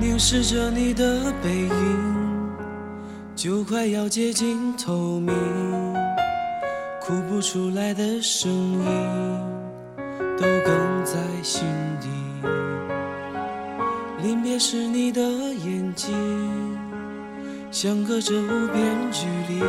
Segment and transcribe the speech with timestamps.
[0.00, 2.50] 凝视着你的背影，
[3.36, 5.34] 就快要接近透明，
[7.02, 8.82] 哭不出来的声音
[10.38, 11.62] 都哽在心
[12.00, 12.08] 底。
[14.22, 16.14] 临别时你的眼睛，
[17.70, 18.82] 相隔着无边
[19.12, 19.60] 距离，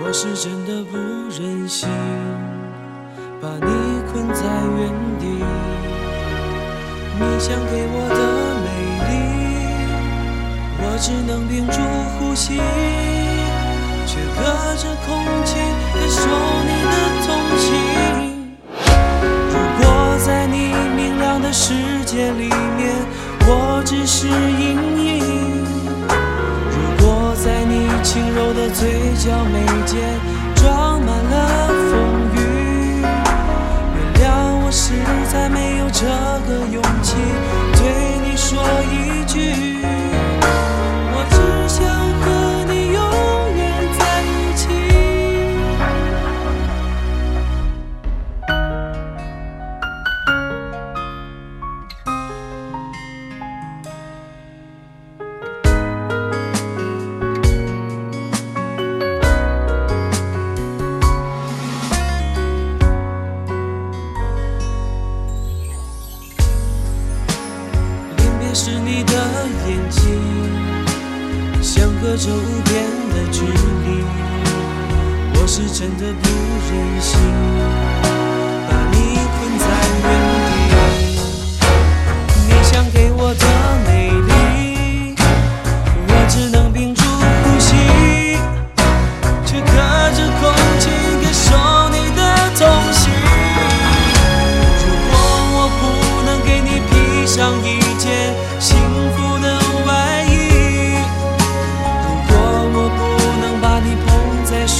[0.00, 0.96] 我是真的不
[1.38, 1.86] 忍心
[3.42, 4.42] 把你困在
[4.78, 4.90] 原
[5.20, 5.44] 地。
[7.16, 8.53] 你想给我的
[9.08, 9.12] 里，
[10.80, 11.78] 我只能屏住
[12.18, 12.60] 呼吸，
[14.06, 14.42] 却隔
[14.76, 15.56] 着空气
[15.94, 16.20] 感受
[16.64, 17.26] 你的同
[17.58, 17.64] 情。
[19.50, 19.82] 如果
[20.24, 20.56] 在你
[20.96, 21.72] 明亮的世
[22.04, 22.92] 界里面，
[23.46, 25.22] 我只是阴影；
[26.70, 30.00] 如果在你轻柔的嘴角眉间
[68.54, 69.12] 是你的
[69.66, 70.02] 眼睛，
[71.60, 74.04] 相隔着无边的距离，
[75.34, 76.28] 我是真的不
[76.70, 77.53] 忍心。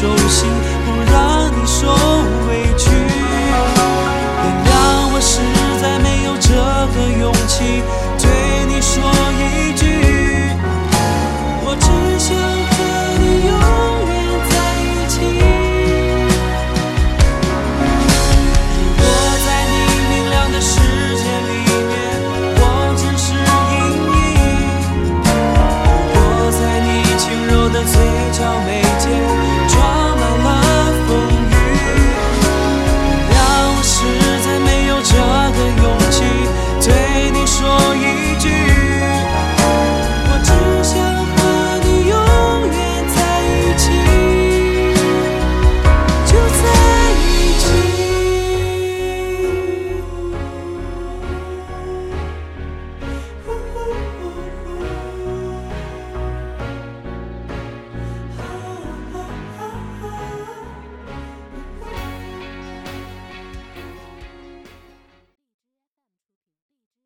[0.04, 0.73] 手心